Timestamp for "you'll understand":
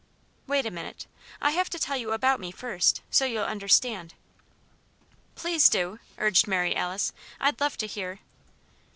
3.23-4.15